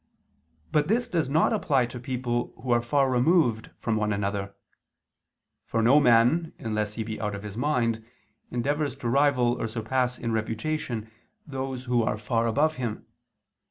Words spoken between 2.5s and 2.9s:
who are